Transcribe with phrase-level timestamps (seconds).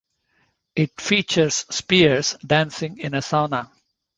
[0.75, 3.69] It features Spears dancing in a sauna.